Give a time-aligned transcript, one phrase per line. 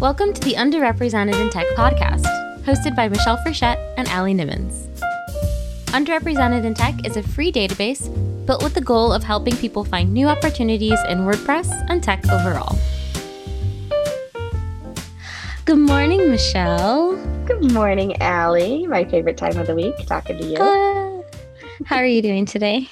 [0.00, 2.24] Welcome to the Underrepresented in Tech podcast,
[2.62, 4.86] hosted by Michelle Frechette and Allie Nimmons.
[5.88, 8.08] Underrepresented in Tech is a free database
[8.46, 12.78] built with the goal of helping people find new opportunities in WordPress and tech overall.
[15.66, 17.16] Good morning, Michelle.
[17.44, 18.86] Good morning, Allie.
[18.86, 20.56] My favorite time of the week, talking to you.
[20.56, 21.24] Good.
[21.84, 22.88] How are you doing today?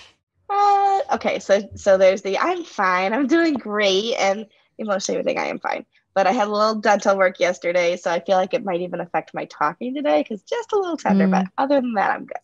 [0.51, 4.45] Uh, okay, so so there's the I'm fine, I'm doing great, and
[4.79, 5.87] most everything I am fine
[6.19, 8.99] but I had a little dental work yesterday, so I feel like it might even
[8.99, 11.29] affect my talking today because just a little tender.
[11.29, 11.31] Mm.
[11.31, 12.39] But other than that, I'm good.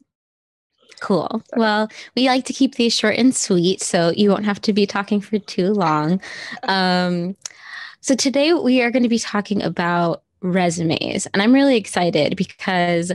[1.00, 1.42] Cool.
[1.56, 4.86] Well, we like to keep these short and sweet, so you won't have to be
[4.86, 6.20] talking for too long.
[6.68, 7.36] Um,
[8.00, 13.10] so today we are going to be talking about resumes, and I'm really excited because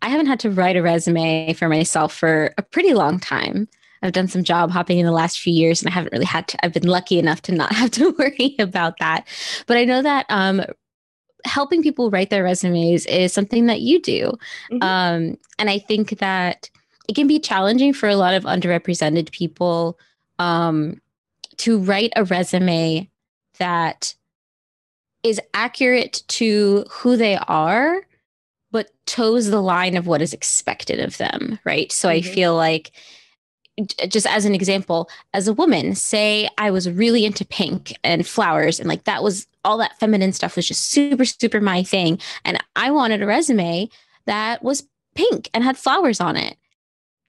[0.00, 3.66] I haven't had to write a resume for myself for a pretty long time.
[4.04, 6.46] I've done some job hopping in the last few years and I haven't really had
[6.48, 9.26] to, I've been lucky enough to not have to worry about that.
[9.66, 10.62] But I know that um,
[11.44, 14.32] helping people write their resumes is something that you do.
[14.70, 14.82] Mm-hmm.
[14.82, 16.68] Um, and I think that
[17.08, 19.98] it can be challenging for a lot of underrepresented people
[20.38, 21.00] um,
[21.58, 23.08] to write a resume
[23.58, 24.14] that
[25.22, 28.02] is accurate to who they are,
[28.70, 31.58] but toes the line of what is expected of them.
[31.64, 31.90] Right.
[31.90, 32.28] So mm-hmm.
[32.28, 32.92] I feel like
[34.08, 38.78] just as an example, as a woman, say I was really into pink and flowers,
[38.78, 42.18] and like that was all that feminine stuff was just super, super my thing.
[42.44, 43.88] And I wanted a resume
[44.26, 46.56] that was pink and had flowers on it.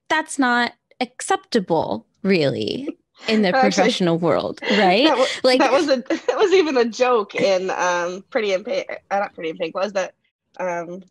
[0.08, 2.88] That's not acceptable, really,
[3.28, 5.06] in the Actually, professional world, right?
[5.06, 8.62] That was, like that was a that was even a joke in um Pretty in
[8.62, 8.88] Pink.
[9.10, 9.74] Uh, not Pretty in Pink.
[9.74, 10.14] was that?
[10.58, 11.02] Um,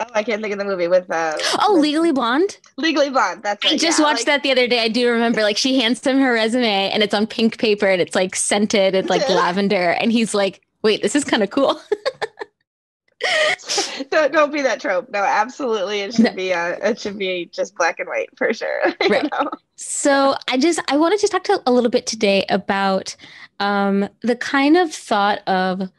[0.00, 1.10] Oh, I can't think of the movie with.
[1.10, 2.56] Uh, oh, with, Legally Blonde.
[2.78, 3.42] Legally Blonde.
[3.42, 3.64] That's.
[3.64, 4.80] It, I just yeah, watched like, that the other day.
[4.80, 8.00] I do remember, like, she hands him her resume, and it's on pink paper, and
[8.00, 11.78] it's like scented, it's like lavender, and he's like, "Wait, this is kind of cool."
[14.10, 15.10] don't don't be that trope.
[15.10, 16.34] No, absolutely, it should no.
[16.34, 16.52] be.
[16.54, 18.82] Uh, it should be just black and white for sure.
[19.10, 19.30] right.
[19.30, 19.50] Know?
[19.76, 23.14] So I just I wanted to talk to a little bit today about
[23.58, 25.90] um, the kind of thought of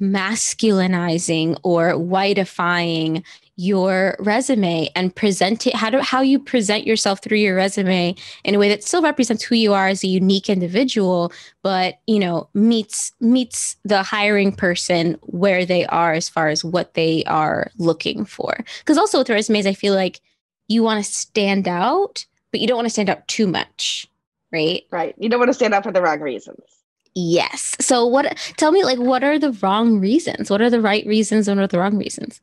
[0.00, 3.24] masculinizing or whiteifying
[3.56, 8.14] your resume and present it how do how you present yourself through your resume
[8.44, 12.18] in a way that still represents who you are as a unique individual but you
[12.18, 17.70] know meets meets the hiring person where they are as far as what they are
[17.78, 18.56] looking for.
[18.80, 20.20] Because also with resumes i feel like
[20.68, 24.06] you want to stand out but you don't want to stand out too much
[24.52, 24.84] right?
[24.90, 25.14] Right.
[25.18, 26.60] You don't want to stand out for the wrong reasons
[27.18, 27.74] Yes.
[27.80, 30.50] So what tell me like what are the wrong reasons?
[30.50, 32.42] What are the right reasons and what are the wrong reasons?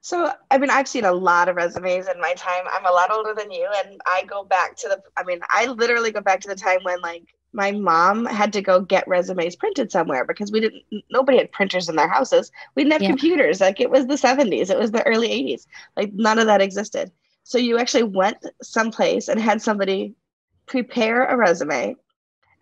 [0.00, 2.64] So, I mean, I've seen a lot of resumes in my time.
[2.72, 5.66] I'm a lot older than you and I go back to the I mean, I
[5.66, 9.56] literally go back to the time when like my mom had to go get resumes
[9.56, 12.50] printed somewhere because we didn't nobody had printers in their houses.
[12.74, 13.08] We didn't have yeah.
[13.08, 13.60] computers.
[13.60, 15.66] Like it was the 70s, it was the early 80s.
[15.98, 17.12] Like none of that existed.
[17.42, 20.14] So you actually went someplace and had somebody
[20.64, 21.96] prepare a resume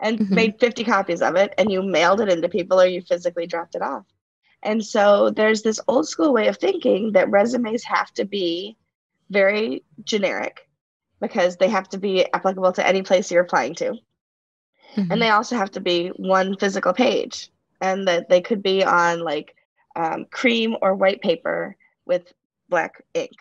[0.00, 0.34] and mm-hmm.
[0.34, 3.74] made 50 copies of it and you mailed it into people or you physically dropped
[3.74, 4.04] it off.
[4.62, 8.76] And so there's this old school way of thinking that resumes have to be
[9.30, 10.68] very generic
[11.20, 13.92] because they have to be applicable to any place you're applying to.
[14.96, 15.12] Mm-hmm.
[15.12, 17.50] And they also have to be one physical page
[17.80, 19.54] and that they could be on like
[19.96, 22.32] um, cream or white paper with
[22.68, 23.36] black ink.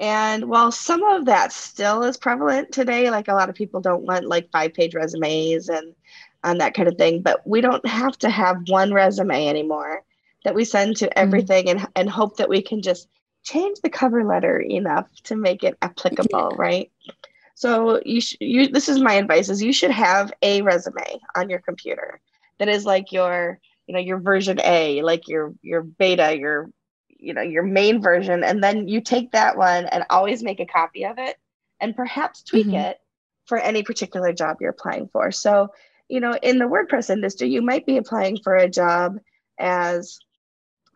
[0.00, 4.02] And while some of that still is prevalent today, like a lot of people don't
[4.02, 5.94] want like five page resumes and
[6.42, 10.02] and that kind of thing, but we don't have to have one resume anymore
[10.44, 11.18] that we send to mm-hmm.
[11.18, 11.78] everything mm-hmm.
[11.80, 13.08] and, and hope that we can just
[13.42, 16.90] change the cover letter enough to make it applicable, right?
[17.54, 21.50] So you sh- you this is my advice is you should have a resume on
[21.50, 22.20] your computer
[22.58, 26.70] that is like your you know your version A, like your your beta, your
[27.20, 30.66] you know your main version and then you take that one and always make a
[30.66, 31.36] copy of it
[31.80, 32.76] and perhaps tweak mm-hmm.
[32.76, 33.00] it
[33.46, 35.68] for any particular job you're applying for so
[36.08, 39.18] you know in the wordpress industry you might be applying for a job
[39.58, 40.18] as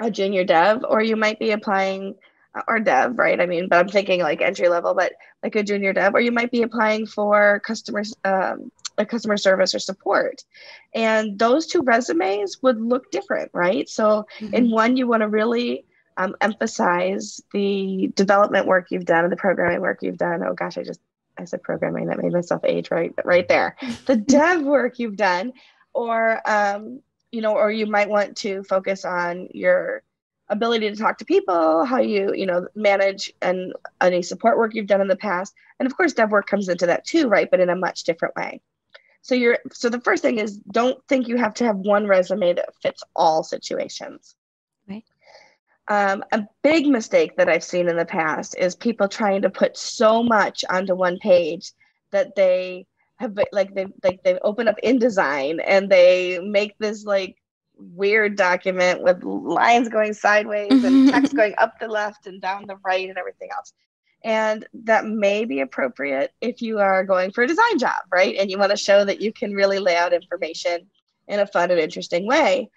[0.01, 2.15] a junior dev or you might be applying
[2.55, 5.13] uh, or dev right i mean but i'm thinking like entry level but
[5.43, 9.75] like a junior dev or you might be applying for customers um, a customer service
[9.75, 10.45] or support
[10.95, 14.55] and those two resumes would look different right so mm-hmm.
[14.55, 15.85] in one you want to really
[16.17, 20.43] um, emphasize the development work you've done and the programming work you've done.
[20.43, 21.01] Oh gosh, I just
[21.37, 23.77] I said programming that made myself age right right there.
[24.07, 25.53] The dev work you've done,
[25.93, 27.01] or um,
[27.33, 30.03] you know, or you might want to focus on your
[30.49, 34.87] ability to talk to people, how you you know manage and any support work you've
[34.87, 37.51] done in the past, and of course dev work comes into that too, right?
[37.51, 38.61] But in a much different way.
[39.23, 42.53] So you're so the first thing is don't think you have to have one resume
[42.53, 44.37] that fits all situations.
[44.87, 45.05] Right.
[45.89, 49.77] Um, a big mistake that I've seen in the past is people trying to put
[49.77, 51.73] so much onto one page
[52.11, 52.87] that they
[53.17, 57.37] have like they like they open up InDesign and they make this like
[57.77, 62.77] weird document with lines going sideways and text going up the left and down the
[62.85, 63.73] right and everything else.
[64.23, 68.37] And that may be appropriate if you are going for a design job, right?
[68.37, 70.87] And you want to show that you can really lay out information
[71.29, 72.71] in a fun and interesting way.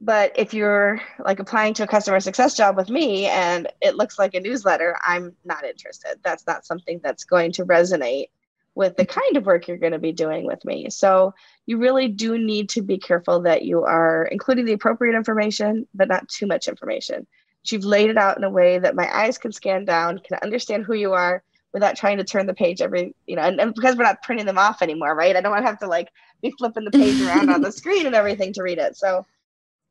[0.00, 4.18] But if you're like applying to a customer success job with me and it looks
[4.18, 6.16] like a newsletter, I'm not interested.
[6.22, 8.26] That's not something that's going to resonate
[8.74, 10.90] with the kind of work you're going to be doing with me.
[10.90, 11.34] So
[11.64, 16.08] you really do need to be careful that you are including the appropriate information, but
[16.08, 17.26] not too much information.
[17.64, 20.84] You've laid it out in a way that my eyes can scan down, can understand
[20.84, 21.42] who you are
[21.72, 24.46] without trying to turn the page every, you know, and, and because we're not printing
[24.46, 25.34] them off anymore, right?
[25.34, 26.10] I don't want to have to like
[26.42, 28.96] be flipping the page around on the screen and everything to read it.
[28.96, 29.26] So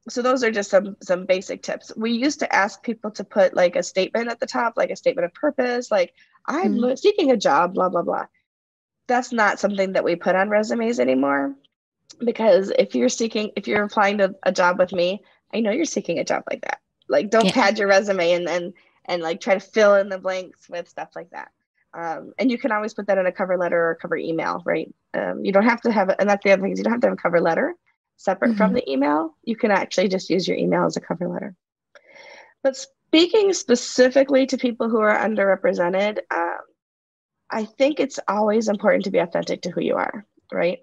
[0.07, 1.91] so those are just some some basic tips.
[1.95, 4.95] We used to ask people to put like a statement at the top like a
[4.95, 6.13] statement of purpose like
[6.47, 6.95] i'm mm-hmm.
[6.95, 8.25] seeking a job blah blah blah.
[9.07, 11.55] That's not something that we put on resumes anymore
[12.23, 15.23] because if you're seeking if you're applying to a job with me
[15.53, 16.79] i know you're seeking a job like that.
[17.07, 17.53] Like don't yeah.
[17.53, 18.73] pad your resume and and
[19.05, 21.49] and like try to fill in the blanks with stuff like that.
[21.93, 24.93] Um, and you can always put that in a cover letter or cover email right?
[25.13, 27.01] Um, you don't have to have and that's the other thing is you don't have
[27.01, 27.75] to have a cover letter
[28.17, 28.57] separate mm-hmm.
[28.57, 31.55] from the email you can actually just use your email as a cover letter
[32.63, 36.57] but speaking specifically to people who are underrepresented um,
[37.49, 40.79] I think it's always important to be authentic to who you are, right?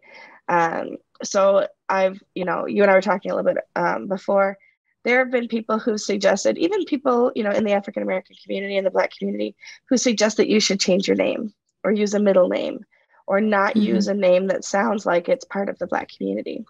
[0.49, 4.56] Um, so I've, you know, you and I were talking a little bit um, before.
[5.05, 8.76] There have been people who suggested, even people, you know, in the African American community
[8.76, 9.56] and the Black community,
[9.88, 11.52] who suggest that you should change your name
[11.82, 12.81] or use a middle name
[13.26, 13.94] or not mm-hmm.
[13.94, 16.64] use a name that sounds like it's part of the Black community.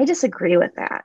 [0.00, 1.04] I disagree with that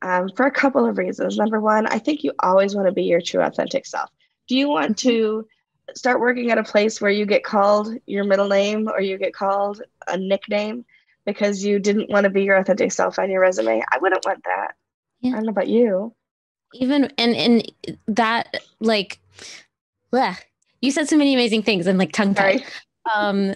[0.00, 1.36] um, for a couple of reasons.
[1.36, 4.08] Number one, I think you always want to be your true, authentic self.
[4.48, 5.08] Do you want mm-hmm.
[5.10, 5.46] to
[5.94, 9.34] start working at a place where you get called your middle name or you get
[9.34, 10.86] called a nickname
[11.26, 13.82] because you didn't want to be your authentic self on your resume.
[13.92, 14.68] I wouldn't want that.
[15.20, 15.32] Yeah.
[15.32, 16.14] I don't know about you.
[16.72, 17.72] Even and and
[18.06, 19.18] that like
[20.12, 20.38] bleh,
[20.80, 22.62] you said so many amazing things and like tongue tied.
[23.14, 23.54] Um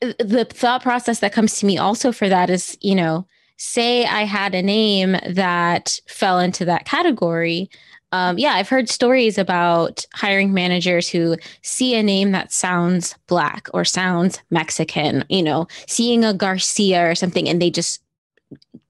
[0.00, 3.26] the thought process that comes to me also for that is, you know,
[3.60, 7.68] say I had a name that fell into that category,
[8.10, 13.68] um, yeah, I've heard stories about hiring managers who see a name that sounds black
[13.74, 18.02] or sounds Mexican, you know, seeing a Garcia or something, and they just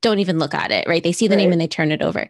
[0.03, 1.03] don't even look at it, right?
[1.03, 1.43] They see the right.
[1.43, 2.29] name and they turn it over.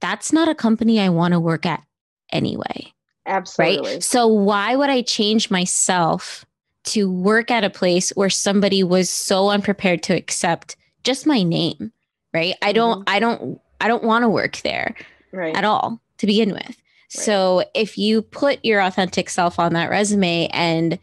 [0.00, 1.82] That's not a company I want to work at
[2.30, 2.92] anyway.
[3.26, 3.92] Absolutely.
[3.92, 4.02] Right.
[4.02, 6.44] So, why would I change myself
[6.84, 10.74] to work at a place where somebody was so unprepared to accept
[11.04, 11.92] just my name?
[12.32, 12.54] Right.
[12.54, 12.68] Mm-hmm.
[12.68, 14.94] I don't, I don't, I don't want to work there
[15.32, 15.56] right.
[15.56, 16.62] at all to begin with.
[16.66, 16.76] Right.
[17.08, 20.98] So if you put your authentic self on that resume and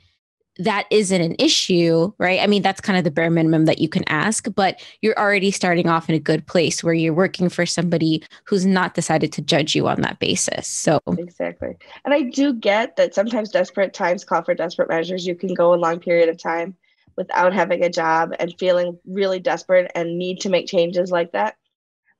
[0.59, 2.39] that isn't an issue, right?
[2.39, 5.51] I mean, that's kind of the bare minimum that you can ask, but you're already
[5.51, 9.41] starting off in a good place where you're working for somebody who's not decided to
[9.41, 10.67] judge you on that basis.
[10.67, 11.75] So, exactly.
[12.05, 15.27] And I do get that sometimes desperate times call for desperate measures.
[15.27, 16.75] You can go a long period of time
[17.17, 21.57] without having a job and feeling really desperate and need to make changes like that.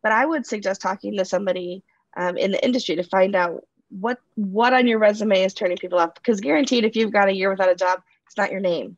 [0.04, 1.84] But I would suggest talking to somebody
[2.18, 6.00] um, in the industry to find out what what on your resume is turning people
[6.00, 6.16] off.
[6.16, 8.98] Because guaranteed if you've got a year without a job it's not your name.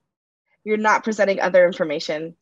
[0.64, 2.36] You're not presenting other information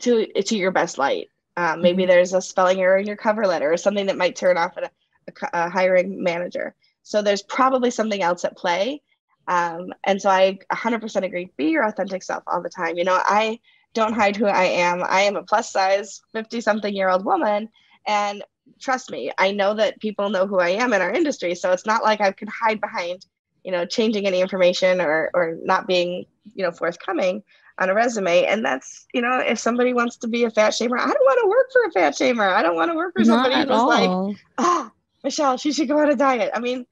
[0.00, 1.28] to to your best light.
[1.56, 2.10] Um, maybe mm-hmm.
[2.10, 4.90] there's a spelling error in your cover letter or something that might turn off a,
[5.28, 6.74] a, a hiring manager.
[7.02, 9.02] So there's probably something else at play
[9.48, 13.20] um, and so i 100% agree be your authentic self all the time you know
[13.24, 13.58] i
[13.94, 17.68] don't hide who i am i am a plus size 50 something year old woman
[18.06, 18.42] and
[18.80, 21.54] trust me, I know that people know who I am in our industry.
[21.54, 23.26] So it's not like I can hide behind,
[23.64, 27.42] you know, changing any information or or not being, you know, forthcoming
[27.78, 28.44] on a resume.
[28.44, 31.40] And that's, you know, if somebody wants to be a fat shamer, I don't want
[31.42, 32.50] to work for a fat shamer.
[32.52, 34.10] I don't want to work for somebody who's like,
[34.58, 34.90] ah,
[35.22, 36.50] Michelle, she should go on a diet.
[36.54, 36.86] I mean,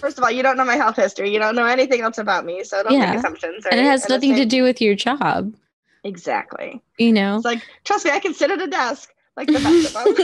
[0.00, 1.32] first of all, you don't know my health history.
[1.32, 2.64] You don't know anything else about me.
[2.64, 3.10] So don't yeah.
[3.10, 3.64] make assumptions.
[3.64, 3.74] Right?
[3.74, 5.54] And it has and nothing to do with your job.
[6.02, 6.82] Exactly.
[6.98, 9.96] You know, it's like, trust me, I can sit at a desk like the best
[9.96, 10.16] of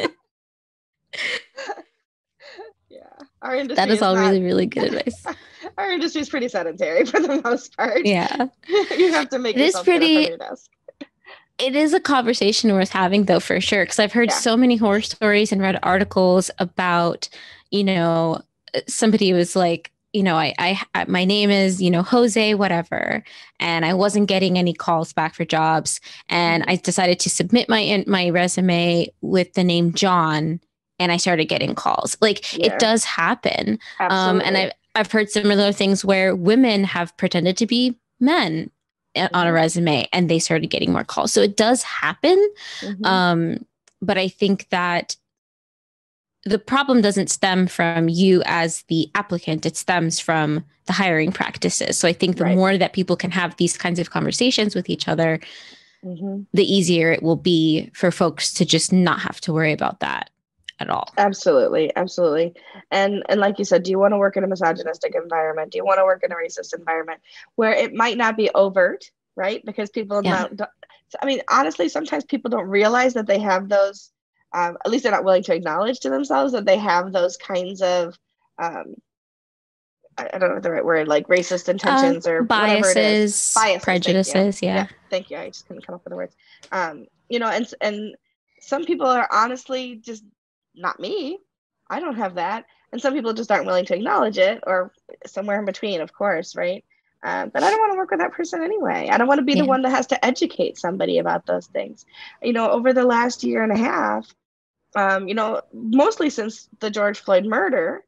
[0.00, 0.10] them.
[2.88, 3.00] yeah,
[3.42, 3.76] our industry.
[3.76, 5.26] That is, is all not, really, really good advice.
[5.78, 8.04] our industry is pretty sedentary for the most part.
[8.04, 10.30] Yeah, you have to make it is pretty.
[11.58, 13.84] It is a conversation worth having, though, for sure.
[13.84, 14.38] Because I've heard yeah.
[14.38, 17.28] so many horror stories and read articles about,
[17.70, 18.42] you know,
[18.88, 20.54] somebody was like, you know, I,
[20.94, 23.24] I, my name is, you know, Jose, whatever,
[23.58, 28.04] and I wasn't getting any calls back for jobs, and I decided to submit my
[28.06, 30.60] my resume with the name John,
[31.00, 32.16] and I started getting calls.
[32.20, 32.66] Like yeah.
[32.66, 37.66] it does happen, um, and I've I've heard similar things where women have pretended to
[37.66, 38.70] be men
[39.16, 39.52] on a mm-hmm.
[39.52, 41.32] resume, and they started getting more calls.
[41.32, 42.38] So it does happen,
[42.80, 43.04] mm-hmm.
[43.04, 43.66] um,
[44.00, 45.16] but I think that
[46.44, 51.96] the problem doesn't stem from you as the applicant it stems from the hiring practices
[51.98, 52.56] so i think the right.
[52.56, 55.40] more that people can have these kinds of conversations with each other
[56.04, 56.42] mm-hmm.
[56.52, 60.30] the easier it will be for folks to just not have to worry about that
[60.80, 62.52] at all absolutely absolutely
[62.90, 65.78] and and like you said do you want to work in a misogynistic environment do
[65.78, 67.20] you want to work in a racist environment
[67.54, 70.48] where it might not be overt right because people yeah.
[70.54, 70.70] don't
[71.22, 74.10] i mean honestly sometimes people don't realize that they have those
[74.54, 77.82] um, at least they're not willing to acknowledge to themselves that they have those kinds
[77.82, 78.16] of
[78.58, 78.94] um,
[80.16, 84.32] I, I, don't know the right word, like racist intentions uh, or biases, biases, prejudices.
[84.32, 84.74] Thank yeah.
[84.76, 84.86] yeah.
[85.10, 85.38] Thank you.
[85.38, 86.36] I just couldn't come up with the words.
[86.70, 88.16] Um, you know, and and
[88.60, 90.24] some people are honestly just
[90.74, 91.38] not me.
[91.90, 94.92] I don't have that, and some people just aren't willing to acknowledge it, or
[95.26, 96.84] somewhere in between, of course, right?
[97.24, 99.08] Uh, but I don't want to work with that person anyway.
[99.10, 99.62] I don't want to be yeah.
[99.62, 102.04] the one that has to educate somebody about those things.
[102.42, 104.32] You know, over the last year and a half,
[104.94, 108.04] um, you know, mostly since the George Floyd murder,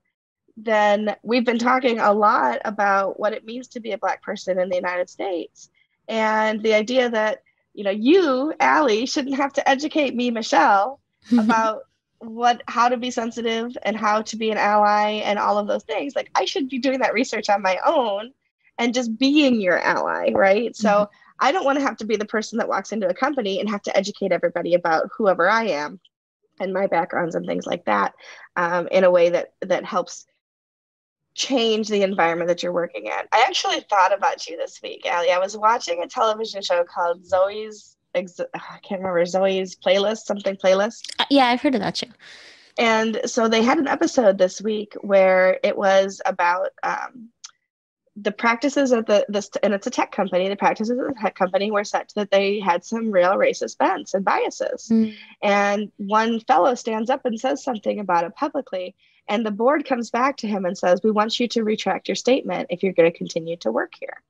[0.56, 4.58] then we've been talking a lot about what it means to be a Black person
[4.58, 5.70] in the United States.
[6.08, 7.42] And the idea that,
[7.74, 11.00] you know, you, Allie, shouldn't have to educate me, Michelle,
[11.38, 11.82] about
[12.18, 15.84] what how to be sensitive and how to be an ally and all of those
[15.84, 16.16] things.
[16.16, 18.32] Like I should be doing that research on my own
[18.78, 20.70] and just being your ally, right?
[20.70, 20.80] Mm-hmm.
[20.80, 23.60] So I don't want to have to be the person that walks into a company
[23.60, 26.00] and have to educate everybody about whoever I am
[26.60, 28.14] and my backgrounds and things like that
[28.56, 30.26] um, in a way that that helps
[31.34, 33.28] change the environment that you're working at.
[33.32, 35.30] I actually thought about you this week, Allie.
[35.30, 37.96] I was watching a television show called Zoey's.
[38.14, 41.12] Ex- I can't remember Zoey's playlist, something playlist.
[41.18, 42.06] Uh, yeah, I've heard of that show.
[42.78, 47.30] And so they had an episode this week where it was about um,
[48.16, 51.34] the practices of the this and it's a tech company the practices of the tech
[51.34, 54.88] company were such that they had some real racist bents and biases.
[54.90, 55.14] Mm.
[55.42, 58.94] and one fellow stands up and says something about it publicly
[59.28, 62.14] and the board comes back to him and says we want you to retract your
[62.14, 64.22] statement if you're going to continue to work here.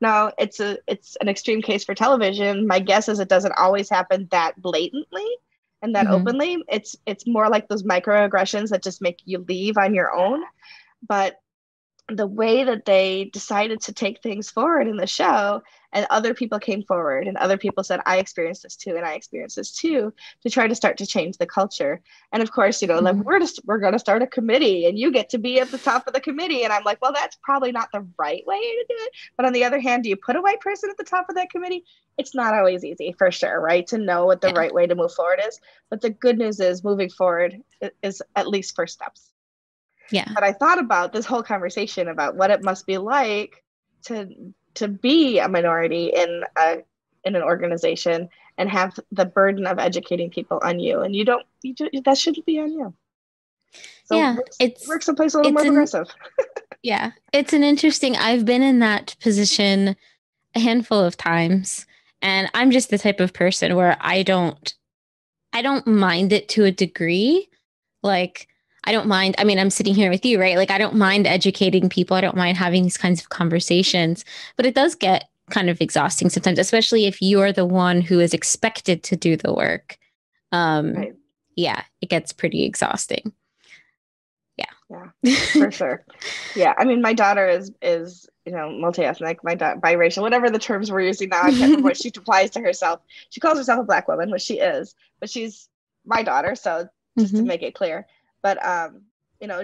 [0.00, 2.66] Now it's a it's an extreme case for television.
[2.66, 5.26] My guess is it doesn't always happen that blatantly
[5.82, 6.14] and that mm-hmm.
[6.14, 6.64] openly.
[6.68, 10.42] It's it's more like those microaggressions that just make you leave on your own.
[11.06, 11.38] But
[12.16, 15.62] the way that they decided to take things forward in the show
[15.92, 19.14] and other people came forward and other people said i experienced this too and i
[19.14, 20.12] experienced this too
[20.42, 22.00] to try to start to change the culture.
[22.32, 23.18] And of course you know mm-hmm.
[23.18, 25.70] like we're just we're going to start a committee and you get to be at
[25.70, 26.64] the top of the committee.
[26.64, 29.12] And i'm like well that's probably not the right way to do it.
[29.36, 31.36] But on the other hand do you put a white person at the top of
[31.36, 31.84] that committee?
[32.18, 34.58] It's not always easy for sure right to know what the yeah.
[34.58, 35.60] right way to move forward is.
[35.88, 37.56] But the good news is moving forward
[38.02, 39.29] is at least first steps
[40.10, 40.28] yeah.
[40.34, 43.62] But I thought about this whole conversation about what it must be like
[44.06, 44.28] to
[44.74, 46.78] to be a minority in a
[47.24, 51.00] in an organization and have the burden of educating people on you.
[51.00, 52.94] And you don't you do, that shouldn't be on you.
[54.04, 56.08] So yeah work, it's work someplace a little more an, progressive.
[56.82, 59.96] Yeah it's an interesting i've been in that position
[60.54, 61.86] a handful of times.
[62.22, 64.74] And i'm just the type of person where i don't
[65.52, 67.48] i don't mind it to a degree.
[68.02, 68.48] Like
[68.84, 69.34] I don't mind.
[69.38, 70.56] I mean, I'm sitting here with you, right?
[70.56, 72.16] Like, I don't mind educating people.
[72.16, 74.24] I don't mind having these kinds of conversations,
[74.56, 78.32] but it does get kind of exhausting sometimes, especially if you're the one who is
[78.32, 79.98] expected to do the work.
[80.52, 81.14] Um, right.
[81.56, 83.32] Yeah, it gets pretty exhausting.
[84.56, 86.04] Yeah, yeah, for sure.
[86.54, 90.58] Yeah, I mean, my daughter is is you know multi-ethnic, my da- biracial, whatever the
[90.58, 91.42] terms we're using now.
[91.42, 93.00] I can't remember what she applies to herself.
[93.30, 95.68] She calls herself a black woman, which she is, but she's
[96.04, 96.54] my daughter.
[96.54, 97.42] So just mm-hmm.
[97.42, 98.06] to make it clear,
[98.42, 99.02] but um,
[99.40, 99.62] you know,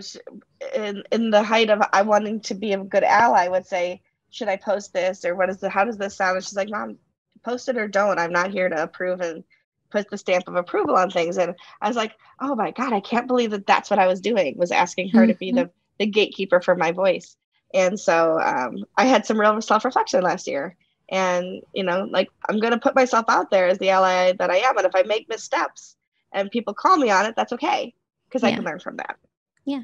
[0.74, 4.48] in in the height of I wanting to be a good ally, would say, should
[4.48, 6.36] I post this or what is the how does this sound?
[6.36, 6.98] And she's like, Mom,
[7.44, 8.18] post it or don't.
[8.18, 9.44] I'm not here to approve and
[9.90, 11.36] put the stamp of approval on things.
[11.36, 14.20] And I was like, oh my god, I can't believe that that's what I was
[14.20, 15.28] doing was asking her mm-hmm.
[15.28, 17.36] to be the the gatekeeper for my voice.
[17.74, 20.76] And so um, I had some real self reflection last year.
[21.08, 24.50] And, you know, like I'm going to put myself out there as the ally that
[24.50, 24.76] I am.
[24.76, 25.96] And if I make missteps
[26.32, 27.94] and people call me on it, that's okay
[28.28, 28.48] because yeah.
[28.48, 29.16] I can learn from that.
[29.64, 29.82] Yeah.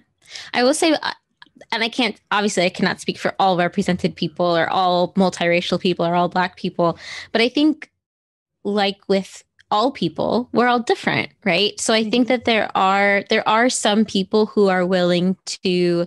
[0.55, 1.13] I will say, uh,
[1.71, 6.07] and I can't, obviously, I cannot speak for all represented people or all multiracial people
[6.07, 6.99] or all Black people,
[7.33, 7.91] but I think,
[8.65, 11.79] like with all people, we're all different, right?
[11.81, 12.29] So I think mm-hmm.
[12.29, 16.07] that there are there are some people who are willing to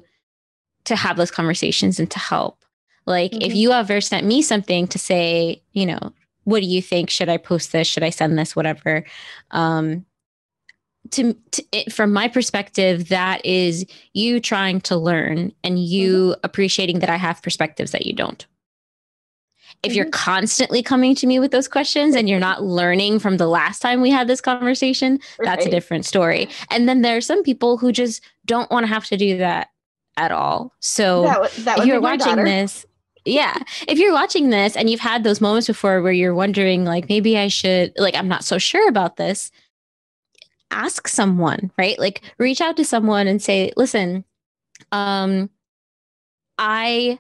[0.86, 2.64] to have those conversations and to help.
[3.06, 3.42] Like mm-hmm.
[3.42, 6.14] if you ever sent me something to say, you know,
[6.44, 7.10] what do you think?
[7.10, 7.88] Should I post this?
[7.88, 8.56] Should I send this?
[8.56, 9.04] Whatever.
[9.52, 10.06] Um,
[11.12, 16.40] to, to it, from my perspective, that is you trying to learn and you mm-hmm.
[16.44, 18.46] appreciating that I have perspectives that you don't.
[19.84, 19.98] If mm-hmm.
[19.98, 23.82] you're constantly coming to me with those questions and you're not learning from the last
[23.82, 25.46] time we had this conversation, right.
[25.46, 26.50] that's a different story.
[26.70, 29.70] And then there are some people who just don't want to have to do that
[30.18, 30.74] at all.
[30.80, 32.86] So that, that if you're watching this,
[33.26, 33.58] yeah,
[33.88, 37.38] if you're watching this and you've had those moments before where you're wondering, like, maybe
[37.38, 39.52] I should, like, I'm not so sure about this,
[40.76, 41.98] ask someone, right?
[41.98, 44.26] Like, reach out to someone and say, listen,
[44.92, 45.50] um,
[46.58, 47.20] I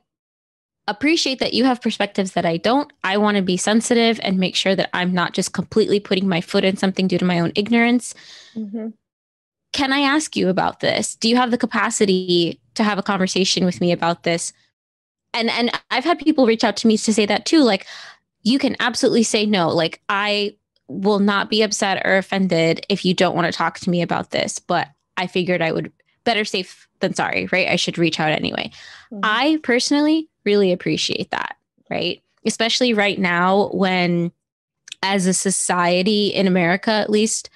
[0.88, 2.92] appreciate that you have perspectives that I don't.
[3.04, 6.42] I want to be sensitive and make sure that I'm not just completely putting my
[6.42, 8.14] foot in something due to my own ignorance.
[8.56, 8.90] Mm-hmm.
[9.74, 11.16] Can I ask you about this?
[11.16, 14.54] Do you have the capacity to have a conversation with me about this?
[15.34, 17.86] And and I've had people reach out to me to say that too like
[18.44, 19.70] you can absolutely say no.
[19.70, 20.56] Like I
[20.88, 24.32] will not be upset or offended if you don't want to talk to me about
[24.32, 25.92] this, but I figured I would
[26.24, 27.68] better safe than sorry, right?
[27.68, 28.72] I should reach out anyway.
[29.12, 29.20] Mm-hmm.
[29.24, 31.58] I personally really appreciate that,
[31.89, 32.22] right?
[32.46, 34.32] Especially right now when,
[35.01, 37.50] as a society in America, at least,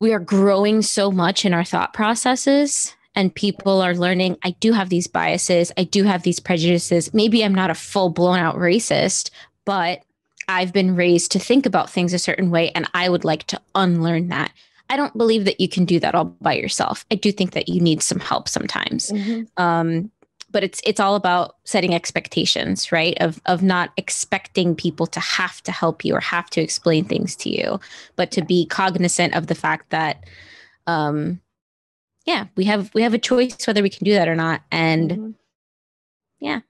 [0.00, 4.72] we are growing so much in our thought processes and people are learning I do
[4.72, 7.14] have these biases, I do have these prejudices.
[7.14, 9.30] Maybe I'm not a full blown out racist,
[9.64, 10.02] but
[10.48, 13.60] I've been raised to think about things a certain way and I would like to
[13.74, 14.52] unlearn that.
[14.90, 17.06] I don't believe that you can do that all by yourself.
[17.10, 19.10] I do think that you need some help sometimes.
[19.10, 19.62] Mm-hmm.
[19.62, 20.10] Um,
[20.54, 25.60] but it's it's all about setting expectations right of of not expecting people to have
[25.64, 27.80] to help you or have to explain things to you
[28.14, 30.24] but to be cognizant of the fact that
[30.86, 31.40] um
[32.24, 35.10] yeah we have we have a choice whether we can do that or not and
[35.10, 35.30] mm-hmm.
[36.38, 36.60] yeah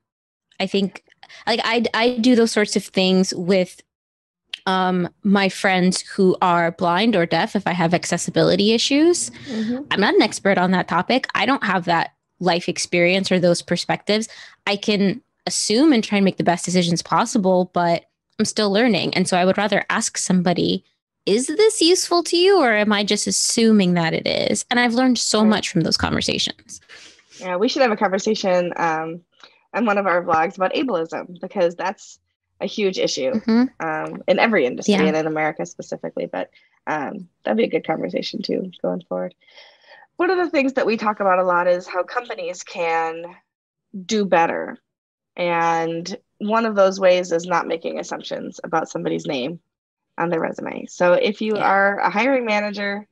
[0.61, 1.05] i think
[1.47, 3.83] like i i do those sorts of things with
[4.67, 9.83] um my friends who are blind or deaf if i have accessibility issues mm-hmm.
[9.91, 13.63] i'm not an expert on that topic i don't have that life experience or those
[13.63, 14.29] perspectives,
[14.67, 18.05] I can assume and try and make the best decisions possible, but
[18.39, 19.15] I'm still learning.
[19.15, 20.85] And so I would rather ask somebody,
[21.27, 24.65] is this useful to you or am I just assuming that it is?
[24.71, 26.81] And I've learned so much from those conversations.
[27.41, 29.21] Yeah, we should have a conversation um,
[29.75, 32.19] on one of our vlogs about ableism because that's
[32.61, 33.65] a huge issue mm-hmm.
[33.87, 35.03] um, in every industry yeah.
[35.03, 36.27] and in America specifically.
[36.27, 36.51] But
[36.87, 39.35] um, that'd be a good conversation too going forward
[40.17, 43.25] one of the things that we talk about a lot is how companies can
[44.07, 44.79] do better.
[45.37, 49.61] And one of those ways is not making assumptions about somebody's name
[50.17, 50.87] on their resume.
[50.87, 51.65] So if you yeah.
[51.65, 53.09] are a hiring manager,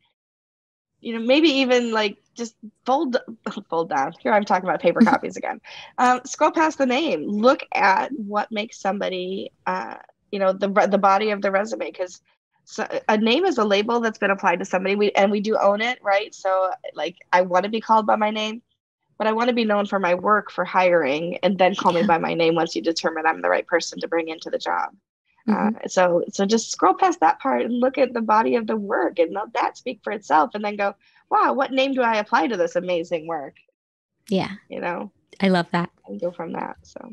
[1.02, 2.54] you know, maybe even like just
[2.86, 3.16] fold
[3.68, 4.14] fold down.
[4.20, 5.60] Here I'm talking about paper copies again.
[5.98, 7.26] Um, scroll past the name.
[7.26, 9.96] Look at what makes somebody, uh,
[10.30, 12.20] you know, the the body of the resume because
[12.64, 15.56] so a name is a label that's been applied to somebody we and we do
[15.58, 18.62] own it right so like i want to be called by my name
[19.18, 22.02] but i want to be known for my work for hiring and then call me
[22.04, 24.90] by my name once you determine i'm the right person to bring into the job
[25.48, 25.76] mm-hmm.
[25.76, 28.76] uh, so so just scroll past that part and look at the body of the
[28.76, 30.94] work and let that speak for itself and then go
[31.30, 33.56] wow what name do i apply to this amazing work
[34.28, 37.10] yeah you know i love that and go from that so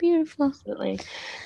[0.00, 0.46] Beautiful.
[0.46, 0.98] Absolutely.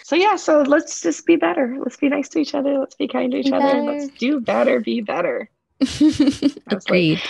[0.04, 1.76] So yeah, so let's just be better.
[1.80, 2.78] Let's be nice to each other.
[2.78, 3.82] Let's be kind to each be other.
[3.82, 5.50] Let's do better, be better.
[6.68, 7.20] Agreed.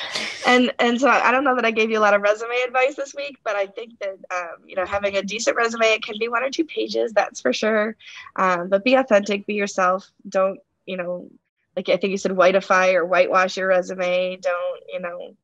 [0.47, 2.95] And and so I don't know that I gave you a lot of resume advice
[2.95, 6.19] this week, but I think that um, you know having a decent resume it can
[6.19, 7.97] be one or two pages, that's for sure.
[8.37, 10.11] Um, but be authentic, be yourself.
[10.29, 11.31] Don't you know
[11.77, 14.37] like I think you said whiteify or whitewash your resume.
[14.37, 15.37] Don't you know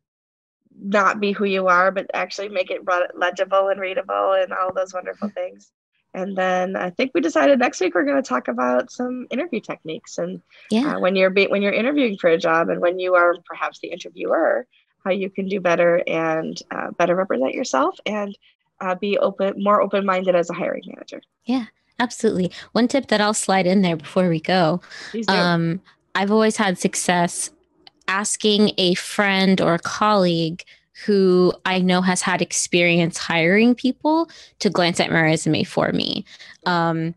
[0.82, 2.82] not be who you are, but actually make it
[3.14, 5.72] legible and readable and all those wonderful things.
[6.12, 9.60] And then I think we decided next week we're going to talk about some interview
[9.60, 10.96] techniques and yeah.
[10.96, 13.78] Uh, when you're be- when you're interviewing for a job and when you are perhaps
[13.80, 14.66] the interviewer,
[15.04, 18.36] how you can do better and uh, better represent yourself and
[18.80, 21.20] uh, be open, more open minded as a hiring manager.
[21.44, 21.66] Yeah,
[21.98, 22.50] absolutely.
[22.72, 24.80] One tip that I'll slide in there before we go.
[25.28, 25.80] Um,
[26.14, 27.50] I've always had success
[28.08, 30.64] asking a friend or a colleague
[31.04, 36.24] who I know has had experience hiring people to glance at my resume for me.
[36.66, 37.14] Um,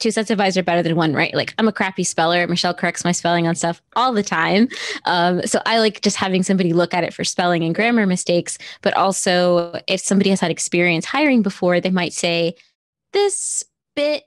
[0.00, 1.34] two sets of eyes are better than one, right?
[1.34, 2.46] Like I'm a crappy speller.
[2.48, 4.68] Michelle corrects my spelling on stuff all the time.
[5.04, 8.58] Um, so I like just having somebody look at it for spelling and grammar mistakes.
[8.82, 12.54] But also, if somebody has had experience hiring before, they might say,
[13.12, 13.62] this
[13.94, 14.24] bit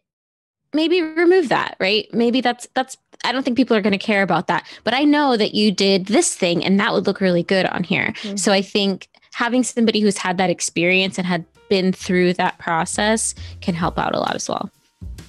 [0.74, 2.08] maybe remove that, right?
[2.14, 4.66] Maybe that's that's I don't think people are going to care about that.
[4.84, 7.84] But I know that you did this thing and that would look really good on
[7.84, 8.08] here.
[8.08, 8.36] Mm-hmm.
[8.36, 13.34] So I think having somebody who's had that experience and had been through that process
[13.62, 14.70] can help out a lot as well.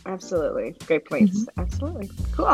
[0.06, 0.76] Absolutely.
[0.86, 1.46] Great points.
[1.46, 1.60] Mm-hmm.
[1.60, 2.10] Absolutely.
[2.32, 2.46] Cool.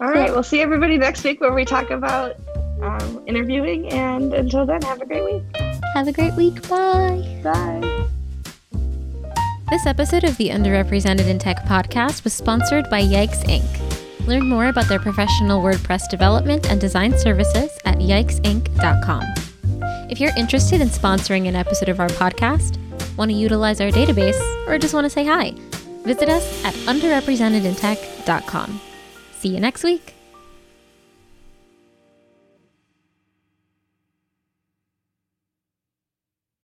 [0.00, 0.30] All right.
[0.30, 2.36] We'll see everybody next week where we talk about
[2.82, 3.88] um, interviewing.
[3.88, 5.42] And until then, have a great week.
[5.94, 6.68] Have a great week.
[6.68, 7.40] Bye.
[7.42, 8.08] Bye.
[9.70, 14.26] This episode of the Underrepresented in Tech podcast was sponsored by Yikes Inc.
[14.26, 19.24] Learn more about their professional WordPress development and design services at yikesinc.com.
[20.10, 22.78] If you're interested in sponsoring an episode of our podcast,
[23.18, 25.52] want to utilize our database, or just want to say hi,
[26.02, 28.80] visit us at underrepresentedintech.com.
[29.32, 30.14] See you next week.